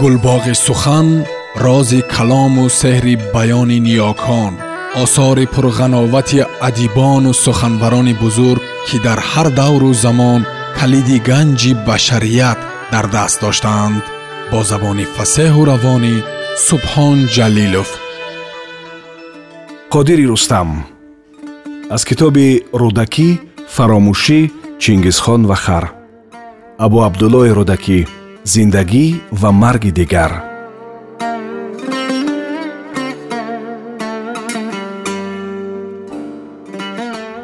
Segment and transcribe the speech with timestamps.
[0.00, 1.08] гулбоғи сухан
[1.64, 4.52] рози калому сеҳри баёни ниёкон
[5.02, 6.38] осори пурғановати
[6.68, 10.40] адибону суханбарони бузург ки дар ҳар давру замон
[10.78, 12.58] калиди ганҷи башарият
[12.92, 14.02] дар даст доштаанд
[14.50, 16.14] бо забони фасеҳу равонӣ
[16.66, 17.88] субҳон ҷалилов.
[19.92, 20.68] Қодири рустам
[21.94, 22.48] аз китоби
[22.82, 23.28] рӯдакӣ
[23.74, 24.40] фаромӯшӣ
[24.82, 25.84] чингизхон ва хар
[26.84, 28.00] абу абдуллои рӯдакӣ
[28.52, 29.06] зиндагӣ
[29.40, 30.32] ва марги дигар.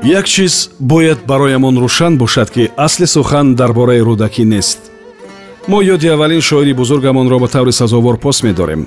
[0.05, 4.79] Як чиз бояд бароямон рӯшан бошад ки асли сухан дар бораи рӯдакӣ нест.
[5.70, 8.82] Мо ёди аввалин шоири бузургамонро ба таври сазовор пос медорем.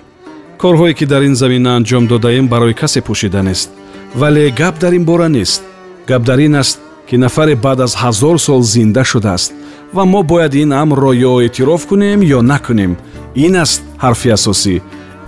[0.62, 3.70] Корҳое ки дар ин замина анҷом додаем барои касе пӯшида нест.
[4.16, 5.62] Вале гап дар ин бора нест.
[6.08, 9.54] Гап дар ин аст ки нафаре баъд аз ҳазор сол зинда шудааст
[9.94, 12.98] ва мо бояд ин амрро ё эътироф кунем ё накунем.
[13.35, 14.81] Ин аст ҳарфи асосӣ.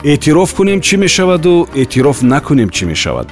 [0.03, 3.27] Эътироф кунем чӣ мешаваду эътироф накунем чӣ мешавад.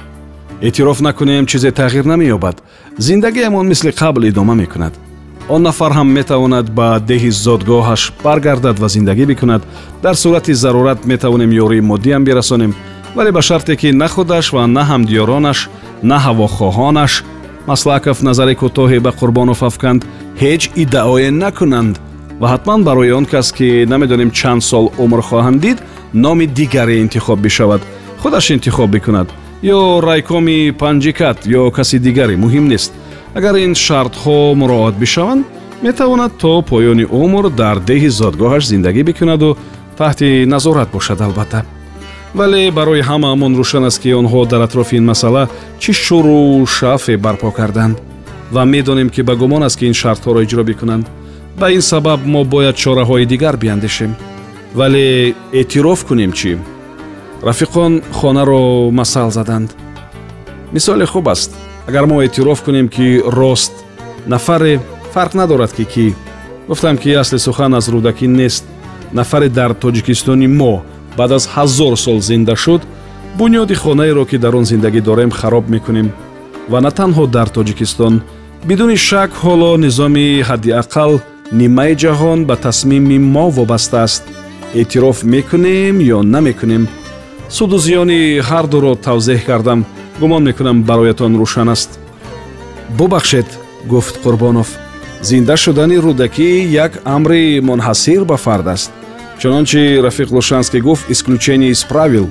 [0.62, 2.56] Эътироф накунем чизе тағйир намеёбад.
[2.98, 4.94] Зиндагиамон мисли қабл идома мекунад.
[5.48, 9.62] Он нафар ҳам метавонад ба деҳи зодгоҳаш баргардад ва зиндагӣ бикунад.
[10.02, 12.74] Дар сурати зарурат метавонем ёрии моддиам бирасонем
[13.16, 15.68] вале ба шарте ки на худаш ва на ҳамдиёронаш
[16.02, 17.12] на ҳавохоҳонаш
[17.66, 20.04] маслаков назари кӯтоҳе ба қурбонов афканд
[20.42, 21.94] ҳеҷ иддаое накунанд
[22.40, 25.78] ва ҳатман барои он кас ки намедонем чанд сол умр хоҳанд дид
[26.24, 27.82] номи дигаре интихоб бишавад
[28.22, 29.28] худаш интихоб бикунад
[29.62, 32.92] ё райкоми панҷикат ё каси дигаре муҳим нест.
[33.34, 35.44] Агар ин шартҳо муроат бишаванд
[35.82, 39.56] метавонад то поёни умр дар деҳи зодгоҳаш зиндагӣ бикунаду
[39.98, 41.60] таҳти назорат бошад албатта.
[42.34, 45.48] Вале барои ҳамаамон рӯшан аст ки онҳо дар атрофи ин масъала
[45.82, 47.96] чӣ шуру шафе барпо карданд
[48.50, 51.06] ва медонем ки ба гумон аст ки ин шартҳоро иҷро бикунанд
[51.58, 54.14] ба ин сабаб мо бояд чораҳои дигар биандешем.
[54.74, 56.58] Вале эътироф кунем чӣ?
[57.42, 59.74] Рафиқон хонаро масал заданд.
[60.72, 61.50] Мисоле хуб аст.
[61.88, 63.72] Агар мо эътироф кунем ки рост
[64.26, 64.80] нафаре
[65.14, 66.14] фарқ надорад ки кӣ?
[66.68, 68.64] Гуфтам ки асли сухан аз рӯдакӣ нест.
[69.12, 70.82] Нафаре дар тоҷикистони мо
[71.16, 72.82] баъд аз ҳазор сол зинда шуд
[73.38, 76.12] бунёди хонаеро ки дар он зиндагӣ дорем хароб мекунем
[76.68, 78.22] ва на танҳо дар тоҷикистон
[78.64, 81.12] бидуни шак ҳоло низоми ҳадди ақал
[81.52, 84.24] нимаи ҷаҳон ба тасмими мо вобаста аст.
[84.74, 86.84] Эътироф мекунем ё намекунем?
[87.56, 89.80] Суду зиёни ҳардуро тавзеҳ кардам.
[90.20, 91.90] Гумон мекунам бароятон рӯшан аст.
[92.98, 93.48] Бубахшед
[93.92, 94.68] гуфт қурбонов.
[95.28, 96.50] Зинда шудани рӯдакӣ
[96.84, 98.90] як амри мунҳасир ба фард аст.
[99.40, 102.26] Чунончи рафиқ лушанский гуфт исключение из правил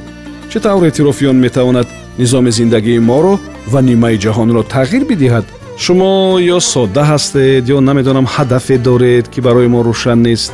[0.50, 1.88] чӣ тавр эътирофи он метавонад?
[2.18, 3.40] Низоми зиндагии моро
[3.72, 5.46] ва нимаи ҷаҳонро тағйир бидиҳад
[5.78, 10.53] шумо ё содда ҳастед ё намедонам ҳадафе доред ки барои мо рӯшан нест.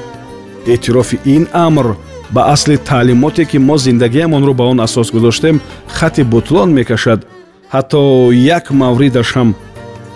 [0.65, 1.87] Эътирофи ин амр
[2.31, 7.19] ба асли таълимоте ки мо зиндагиамонро ба он асос гузоштем хати бутлон мекашад.
[7.73, 9.49] Ҳатто як мавридаш ҳам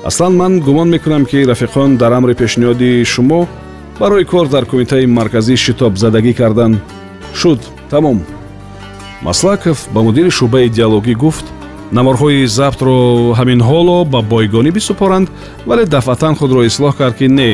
[0.09, 3.47] аслан ман гумон мекунам ки рафиқон дар амри пешниҳоди шумо
[3.99, 6.81] барои кор дар кумитаи марказӣ шитобзадагӣ кардан.
[7.33, 8.19] Шуд тамом.
[9.21, 11.45] Маслаков ба мудири шӯъбаи диалогӣ гуфт
[11.91, 15.27] наморҳои забтро ҳамин ҳоло ба бойгонӣ бисупоранд
[15.65, 17.49] вале дафъатан худро ислоҳ кард ки не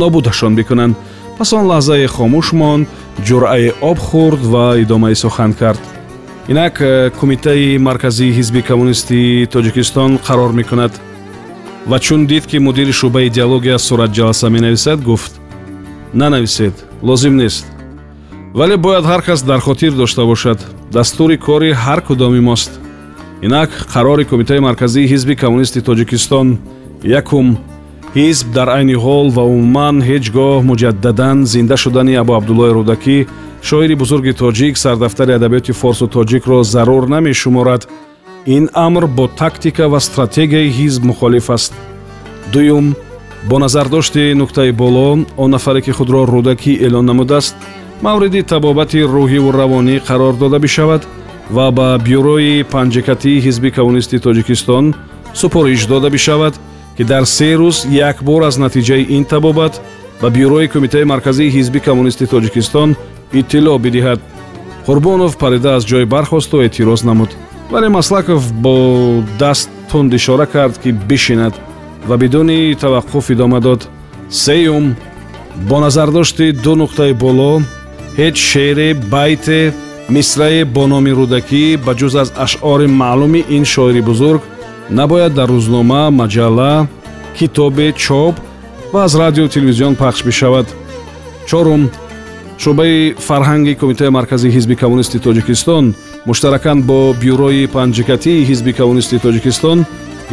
[0.00, 0.94] нобудашон бикунанд.
[1.38, 2.88] Пас он лаҳзае хомӯш монд
[3.26, 5.80] ҷуръае об хӯрд ва идомаи сухан кард.
[6.48, 10.92] Инак э, кумитаи марказии ҳизби коммунистии тоҷикистон қарор мекунад.
[11.86, 15.32] Ва чун дид ки мудири шӯъбаи диалогия суратҷаласа менависад гуфт
[16.14, 17.64] нанависед лозим нест
[18.54, 20.58] вале бояд ҳар кас дар хотир дошта бошад.
[20.92, 22.81] Дастури кори ҳар кудоми мост
[23.42, 26.58] инак қарори кумитаи марказии ҳизби коммунисти тоҷикистон
[27.20, 27.48] якум
[28.14, 33.18] ҳизб дар айни ҳол ва умуман ҳеҷ гоҳ муҷаддадан зинда шудани абу абдуллои рӯдакӣ
[33.68, 37.82] шоири бузурги тоҷик сардафтари адабиёти форсу тоҷикро зарур намешуморад.
[38.56, 41.72] Ин амр бо тактика ва стратегияи ҳизб мухолиф аст.
[42.52, 42.86] Дуюм
[43.48, 47.54] бо назардошти нуктаи боло он нафаре ки худро рӯдакӣ эълон намудааст
[48.02, 51.02] мавриди табобати рӯҳиву равонӣ қарор дода бишавад
[51.56, 54.84] ва ба бюрои панҷакатии ҳизби коммунисти тоҷикистон
[55.40, 56.54] супориш дода бишавад
[56.96, 57.76] ки дар се рӯз
[58.08, 59.74] якбор аз натиҷаи ин табобат
[60.22, 62.88] ба бюрои кумитаи марказии ҳизби коммунисти тоҷикистон
[63.40, 64.20] иттилоъ бидиҳад.
[64.86, 67.30] Қурбонов парида аз ҷой бархосту эътироз намуд.
[67.70, 68.74] Вале маслаков бо
[69.38, 71.54] даст тунд ишора кард ки бишинад
[72.08, 73.88] ва бидуни таваққуф идома дод.
[74.30, 74.96] Сеюм.
[75.68, 77.62] Бо назардошти ду нуқтаи боло
[78.18, 79.58] ҳеҷ шеъре байте
[80.14, 84.42] мисрае бо номи рӯдакӣ ба ҷуз аз ашъори маълуми ин шоири бузург
[84.98, 86.72] набояд дар рӯзнома маҷалла
[87.38, 88.34] китобе чоп
[88.92, 90.66] ва аз радио телевизион пахш бишавад
[91.48, 91.82] чорум
[92.62, 95.84] шӯъбаи фарҳанги кумитаи марказии ҳизби коммунисти тоҷикистон
[96.28, 99.78] муштаракан бо бюрои панҷикатии ҳизби коммунисти тоҷикистон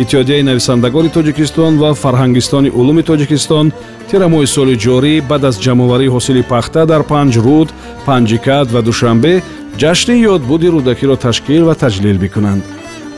[0.01, 3.65] иттиҳодияи нависандагони тоҷикистон ва фарҳангистони улуми тоҷикистон
[4.09, 7.69] тирамоҳи соли ҷорӣ баъд аз ҷамъоварии ҳосили пахта дар панҷ руд
[8.07, 9.33] панҷикат ва душанбе
[9.77, 12.63] ҷашни ёдбуди рӯдакиро ташкил ва таҷлил бикунанд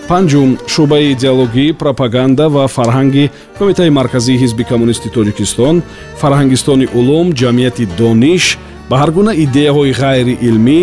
[0.09, 3.25] панҷум шӯъбаи идеологӣ пропаганда ва фарҳанги
[3.57, 5.75] кумитаи марказии ҳизби коммунисти тоҷикистон
[6.21, 8.45] фарҳангистони улум ҷамъияти дониш
[8.89, 10.79] ба ҳар гуна идеяҳои ғайриилмӣ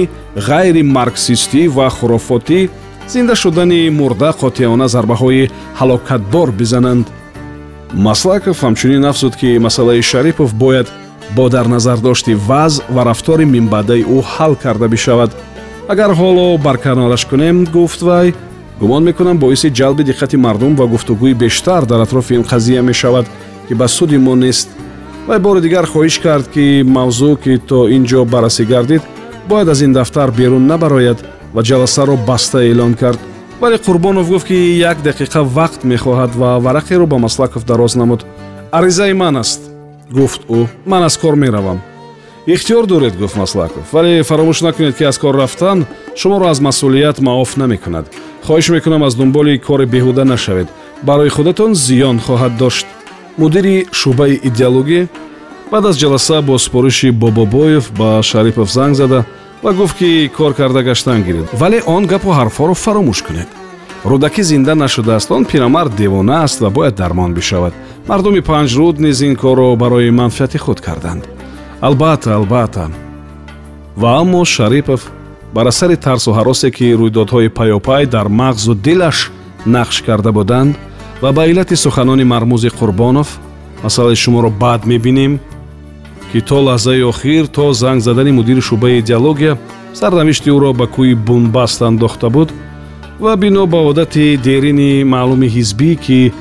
[0.48, 2.60] ғайримарксистӣ ва хурофотӣ
[3.12, 5.50] зинда шудани мурда қотиёна зарбаҳои
[5.80, 7.06] ҳалокатбор бизананд.
[8.06, 10.88] Маслаков ҳамчунин афзуд ки масъалаи шарипов бояд
[11.36, 15.30] бо дар назардошти вазъ ва рафтори минбаъдаи ӯ ҳал карда бишавад
[15.88, 18.34] агар ҳоло барканораш кунем гуфт вай
[18.80, 23.26] гумон мекунам боиси ҷалби диққати мардум ва гуфтугӯи бештар дар атрофи ин қазия мешавад
[23.68, 24.68] ки ба суди мо нест.
[25.26, 29.02] Вай бори дигар хоҳиш кард ки мавзӯъ ки то ин ҷо баррасӣ гардид
[29.48, 31.18] бояд аз ин дафтар берун набарояд
[31.54, 33.20] ва ҷаласаро баста эълон кард.
[33.60, 38.26] Вале қурбонов гуфт ки як дақиқа вақт мехоҳад ва варақеро ба маслаков дароз намуд.
[38.72, 39.60] Аризаи ман аст.
[40.10, 41.80] Гуфт ӯ ман аз кор меравам
[42.54, 43.92] ихтиёр доред гуфт маслаков.
[43.92, 45.86] Вале фаромӯш накунед ки аз кор рафтан
[46.16, 48.06] шуморо аз масъулият маоф намекунад.
[48.46, 50.68] Хоҳиш мекунам аз дунболи кори беҳуда нашавед.
[51.02, 52.86] Барои худатон зиён хоҳад дошт.
[53.38, 55.08] Мудири шӯъбаи идеологӣ
[55.70, 59.24] баъд аз ҷаласа бо супориши бобобоев ба шарипов занг зада
[59.62, 61.46] ва гуфт ки кор карда гаштан гиред.
[61.52, 63.48] Вале он гапу ҳарфҳоро фаромӯш кунед.
[64.04, 65.30] Рӯдакӣ зинда нашудааст.
[65.30, 67.74] Он пирамард девона аст ва бояд дармон бишавад.
[68.08, 71.37] Мардуми панҷруд низ ин корро барои манфиати худ карданд
[71.80, 72.90] албатта албатта
[73.96, 75.12] ва аммо шарипов
[75.54, 79.30] бар асари тарсу ҳаросе ки рӯйдодҳои паёпай дар мағзу дилаш
[79.66, 80.76] нақш карда буданд
[81.22, 83.28] ва ба иллати суханони мармӯзи қурбонов
[83.84, 85.38] масъалаи шуморо баъд мебинем
[86.32, 89.58] ки то лаҳзаи охир то занг задани мудири шӯъбаи идеология
[89.94, 92.48] сарнавишти ӯро ба кӯи бунбаст андохта буд
[93.20, 96.32] ва бино ба одати дерини маълуми ҳизбӣ ки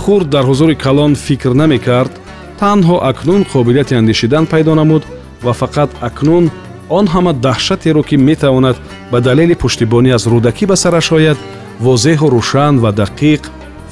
[0.00, 2.12] хурд дар ҳузури калон фикр намекард
[2.60, 5.02] танҳо акнун қобилияти андешидан пайдо намуд
[5.44, 6.44] ва фақат акнун
[6.88, 8.76] он ҳама даҳшатеро ки метавонад
[9.12, 11.38] ба далели пуштибонӣ аз рӯдакӣ ба сараш ояд
[11.86, 13.42] возеҳу рӯшан ва дақиқ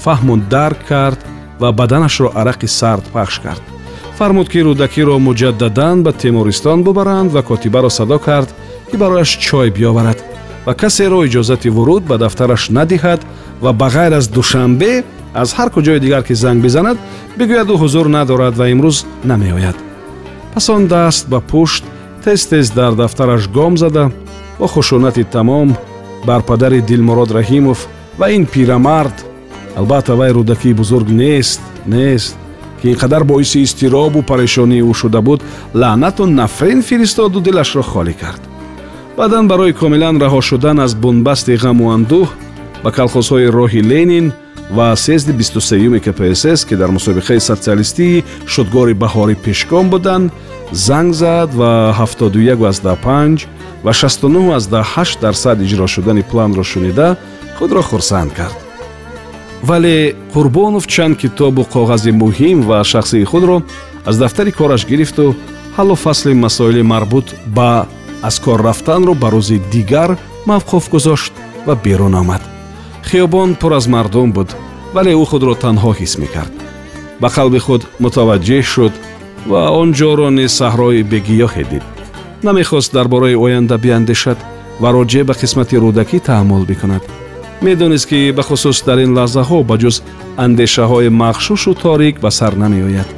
[0.04, 1.20] фаҳму дарк кард
[1.60, 3.62] ва баданашро арақи сард пахш кард.
[4.18, 8.48] Фармуд ки рӯдакиро муҷаддадан ба темуристон бубаранд ва котибаро садо кард
[8.90, 10.18] ки барояш чой биёварад
[10.66, 13.20] ва касеро иҷозати вуруд ба дафтараш надиҳад
[13.62, 16.98] ва ба ғайр аз душанбе аз ҳар куҷои дигар ки занг бизанад
[17.38, 19.76] бигӯяд ӯ ҳузур надорад ва имрӯз намеояд.
[20.54, 21.84] Пас он даст ба пушт
[22.24, 24.10] тез тез дар дафтараш гом зада
[24.58, 25.76] бо хушунати тамом
[26.26, 27.78] бар падари дилмурод раҳимов
[28.18, 29.16] ва ин пирамард.
[29.76, 32.36] Албатта вай рӯдакии бузург нест нест
[32.80, 35.40] ки ин қадар боиси изтиробу парешонии ӯ шуда буд
[35.74, 38.42] лаънату нафрин фиристоду дилашро холӣ кард.
[39.16, 42.28] Баъдан барои комилан раҳо шудан аз бунбасти ғаму андӯҳ
[42.84, 44.32] ба калхозҳои роҳи ленин
[44.70, 44.94] ва
[45.34, 50.32] бисту сеюми кпсс ки дар мусобиқаи социалистии шудгори баҳорӣ пешгом буданд
[50.72, 53.46] занг зад ва 71
[53.84, 57.16] ва 69 дарсад иҷро шудани планро шунида
[57.58, 58.56] худро хурсанд кард.
[59.62, 63.62] Вале қурбонов чанд китобу коғази муҳим ва шахсии худро
[64.04, 65.36] аз дафтари кораш гирифту
[65.76, 67.86] ҳаллу фасли масоили марбут ба
[68.22, 70.10] аз кор рафтанро ба рӯзи дигар
[70.46, 71.32] мавқуф гузошт
[71.66, 72.51] ва берун омад
[73.08, 74.50] хиёбон пур аз мардум буд
[74.94, 76.54] вале ӯ худро танҳо ҳис мекард.
[77.20, 78.94] Ба қалби худ мутаваҷҷеҳ шуд
[79.50, 81.84] ва он ҷоро низ саҳрои бегиёҳе дид.
[82.46, 84.38] Намехост дар бораи оянда биандешад
[84.82, 87.02] ва роҷеъ ба қисмати рӯдакӣ таҳаммул бикунад.
[87.64, 89.96] Медонист ки бахусус дар ин лаҳзаҳо ба ҷуз
[90.44, 93.08] андешаҳои махшушу торик ба сар намеояд.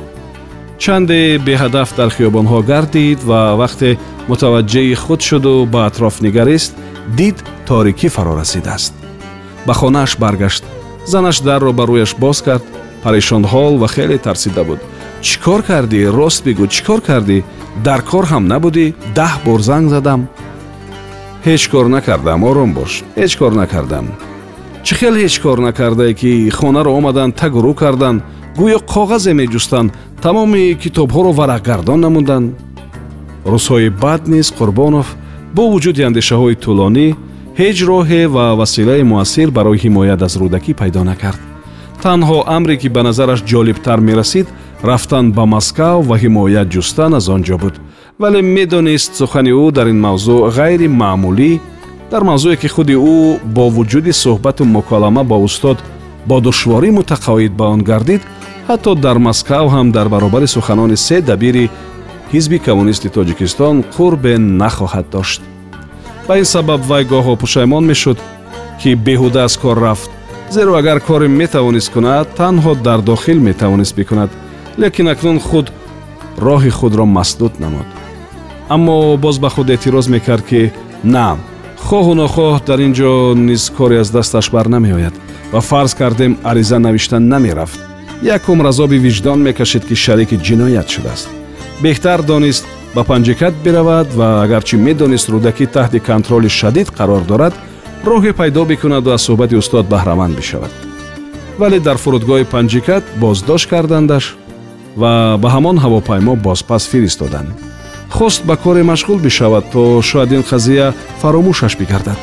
[0.82, 3.88] Чанде беҳадаф дар хиёбонҳо гардид ва вақте
[4.30, 6.72] мутаваҷҷеҳи худ шуду ба атроф нигарист
[7.18, 7.36] дид
[7.68, 9.03] торикӣ фаро расидааст
[9.66, 10.64] ба хонааш баргашт.
[11.06, 12.64] Занаш дарро ба рӯяш боз кард
[13.02, 14.80] парешонҳол ва хеле тарсида буд.
[15.26, 16.00] Чӣ кор кардӣ?
[16.18, 17.38] Рост бигӯ чӣ кор кардӣ?
[17.86, 18.86] Дар кор ҳам набудӣ?
[19.18, 20.20] Даҳ бор занг задам?
[21.46, 24.06] Ҳеҷ кор накардам ором бош ҳеҷ кор накардам
[24.86, 28.20] чӣ хел ҳеҷ кор накардае ки хонаро омаданд тагу рӯ карданд
[28.58, 29.88] гӯё коғазе меҷустанд
[30.24, 32.46] тамоми китобҳоро варақгардон намуданд
[33.52, 35.06] рӯзҳои баъд низ қурбонов
[35.56, 37.06] бо вуҷуди андешаҳои тӯлонӣ
[37.60, 41.40] ҳеҷ роҳе ва василаи муассир барои ҳимоят аз рӯдакӣ пайдо накард.
[42.02, 44.46] Танҳо амре ки ба назараш ҷолибтар мерасид
[44.88, 47.74] рафтан ба москав ва ҳимоят ҷустан аз он ҷо буд.
[48.20, 51.52] Вале медонист сухани ӯ дар ин мавзӯъ ғайри маъмулӣ
[52.12, 53.18] дар мавзӯе ки худи ӯ
[53.54, 55.78] бо вуҷуди суҳбату муколама бо устод
[56.28, 58.22] бо душворӣ мутақоид ба он гардид
[58.68, 61.70] ҳатто дар москав ҳам дар баробари суханони се дабири
[62.32, 65.40] ҳизби коммунисти тоҷикистон қурбе нахоҳад дошт
[66.28, 68.18] ба ин сабаб вай гоҳо пушаймон мешуд
[68.80, 70.10] ки беҳуда аз кор рафт.
[70.50, 74.30] Зеро агар коре метавонист кунад танҳо дар дохил метавонист бикунад.
[74.78, 75.66] Лекин акнун худ
[76.38, 77.86] роҳи худро масдуд намуд.
[78.68, 80.72] Аммо боз ба худ эътироз мекард ки
[81.04, 81.36] на
[81.86, 85.14] хоҳу нохоҳ дар ин ҷо низ коре аз дасташ барнамеояд
[85.52, 87.78] ва фарз кардем ариза навишта намерафт.
[88.22, 91.28] Якум разоби виҷдон мекашид ки шарики ҷиноят шудааст.
[91.82, 92.64] Беҳтар донист
[92.94, 97.54] ба панҷикат биравад ва агарчи медонист рӯдакӣ таҳти контроли шадид қарор дорад
[98.10, 100.72] роҳе пайдо бикунаду аз суҳбати устод баҳраманд бишавад.
[101.60, 104.24] Вале дар фурудгоҳи панҷикат боздошт кардандаш
[105.00, 107.50] ва ба ҳамон ҳавопаймо бозпас фиристоданд
[108.16, 112.18] хост ба коре машғул бишавад то шояд ин қазия фаромӯшаш бигардад.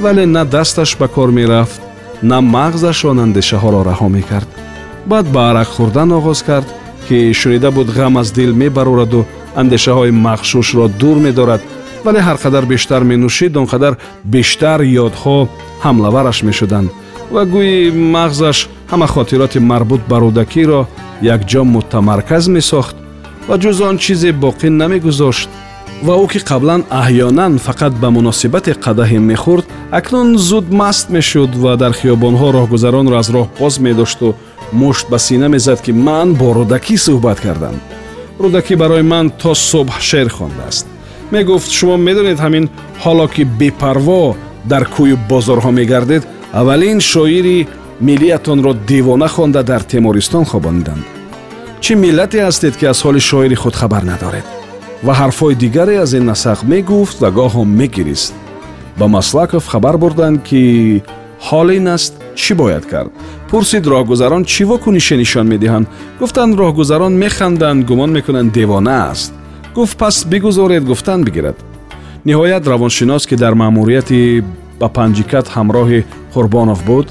[0.00, 1.80] Вале на дасташ ба кор мерафт
[2.22, 4.48] на мағзаш он андешаҳоро раҳо мекард.
[5.06, 6.68] Баъд ба арақ хӯрдан оғоз кард
[7.08, 9.26] ки шунида буд ғам аз дил мебарораду
[9.60, 11.62] андешаҳои махшушро дур медорад
[12.04, 13.92] вале ҳар қадар бештар менӯшид он қадар
[14.24, 15.38] бештар ёдҳо
[15.84, 16.88] ҳамлавараш мешуданд.
[17.34, 18.58] ва гӯи мағзаш
[18.90, 20.80] ҳама хотироти марбут ба рӯдакиро
[21.34, 22.96] якҷо мутамарказ месохт
[23.48, 25.48] ва ҷуз он чизе боқӣ намегузошт.
[26.06, 29.66] ва ӯ ки қаблан аҳёнан фақат ба муносибате қадаҳе мехӯрд
[29.98, 34.28] акнун зуд маст мешуд ва дар хиёбонҳо роҳгузаронро аз роҳ боз медошту
[34.80, 37.76] мушт ба сина мезад ки ман бо рӯдакӣ суҳбат кардам
[38.42, 40.86] рӯдакӣ барои ман то субҳ шеър хондааст.
[41.32, 42.64] Мегуфт шумо медонед ҳамин
[43.02, 44.36] ҳоло ки бепарво
[44.70, 46.22] дар кӯю бозорҳо мегардед
[46.60, 47.58] аввалин шоири
[48.08, 51.04] миллиятонро девона хонда дар темористон хобониданд.
[51.84, 54.46] Чӣ миллате ҳастед ки аз ҳоли шоири худ хабар надоред?
[55.06, 58.34] Ва ҳарфҳои дигаре аз ин насақ мегуфт ва гоҳо мегирист.
[58.98, 60.62] Ба маслаков хабар бурданд ки
[61.48, 63.10] ҳол ин аст чӣ бояд кард
[63.50, 65.86] пурсид роҳгузарон чӣ вокунише нишон медиҳанд
[66.20, 69.32] гуфтанд роҳгузарон механданд гумон мекунанд девона аст
[69.74, 71.56] гуфт пас бигузоред гуфтан бигирад
[72.26, 74.42] ниҳоят равоншинос ки дар маъмурияти
[74.80, 77.06] ба панҷикат ҳамроҳи қурбонов буд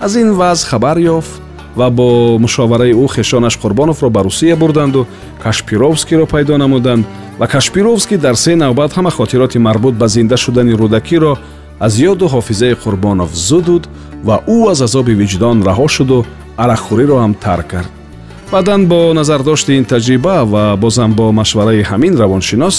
[0.00, 1.32] аз ин вазъ хабар ёфт
[1.76, 5.06] ва бо мушовараи ӯ хешонаш қурбоновро ба русия бурданду
[5.42, 7.06] кашпировскийро пайдо намуданд
[7.38, 11.38] ва кашпировский дар се навбат ҳама хотироти марбут ба зинда шудани рӯдакиро
[11.80, 13.88] аз ёду ҳофизаи қурбонов зудуд
[14.26, 16.18] ва ӯ аз азоби виҷдон раҳо шуду
[16.62, 17.90] арақхӯриро ҳам тарк кард.
[18.52, 22.76] Баъдан бо назардошти ин таҷриба ва бозам бо машвараи ҳамин равоншинос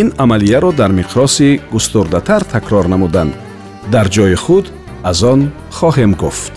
[0.00, 3.32] ин амалияро дар миқроси густурдатар такрор намуданд.
[3.92, 4.66] Дар ҷои худ
[5.10, 5.40] аз он
[5.78, 6.54] хоҳем гуфт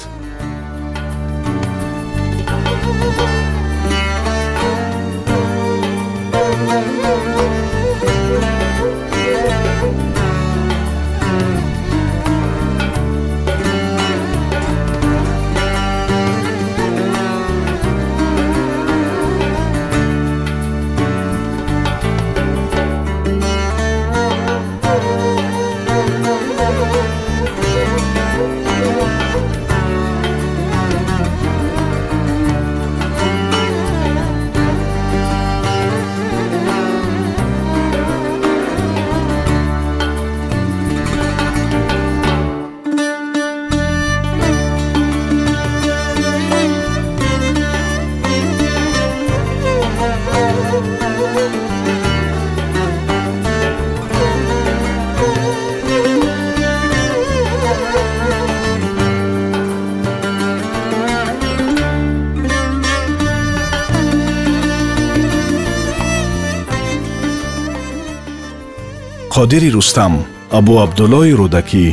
[69.38, 70.13] қодири рустам
[70.58, 71.86] абу абдуллои рӯдакӣ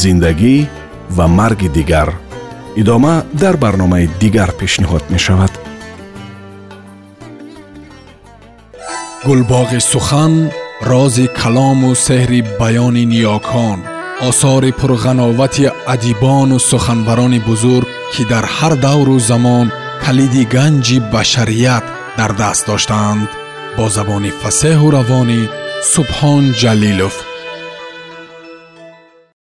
[0.00, 0.56] зиндагӣ
[1.16, 2.08] ва марги дигар.
[2.80, 5.52] Идома дар барномаи дигар пешниҳод мешавад.
[9.26, 10.34] Гулбоғи сухан
[10.90, 13.78] рози калому сеҳри баёни ниёкон
[14.28, 15.64] осори пурғановати
[15.94, 19.66] адибону суханбарони бузург ки дар ҳар давру замон
[20.04, 21.84] калиди ганҷи башарият
[22.18, 23.28] дар даст доштаанд
[23.76, 25.42] бо забони фасеҳу равонӣ
[25.82, 27.29] سبحان جلیلوف